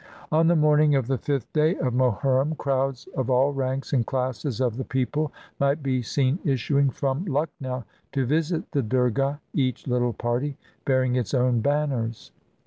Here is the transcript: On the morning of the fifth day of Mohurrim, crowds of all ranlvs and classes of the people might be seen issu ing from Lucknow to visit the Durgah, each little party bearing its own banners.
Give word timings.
On 0.31 0.47
the 0.47 0.55
morning 0.55 0.95
of 0.95 1.05
the 1.05 1.19
fifth 1.19 1.53
day 1.53 1.75
of 1.75 1.93
Mohurrim, 1.93 2.57
crowds 2.57 3.07
of 3.15 3.29
all 3.29 3.53
ranlvs 3.53 3.93
and 3.93 4.03
classes 4.03 4.59
of 4.59 4.77
the 4.77 4.83
people 4.83 5.31
might 5.59 5.83
be 5.83 6.01
seen 6.01 6.39
issu 6.39 6.79
ing 6.79 6.89
from 6.89 7.23
Lucknow 7.25 7.83
to 8.13 8.25
visit 8.25 8.71
the 8.71 8.81
Durgah, 8.81 9.39
each 9.53 9.85
little 9.85 10.13
party 10.13 10.57
bearing 10.85 11.17
its 11.17 11.35
own 11.35 11.59
banners. 11.61 12.31